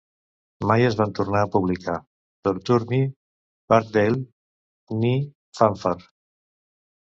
Mai 0.69 0.85
es 0.85 0.95
van 1.01 1.11
tornar 1.19 1.43
a 1.45 1.49
publicar 1.55 1.97
"Torture 2.49 2.89
Me", 2.93 3.03
"Parkdale" 3.75 4.99
ni 5.05 5.15
"Fanfare". 5.63 6.11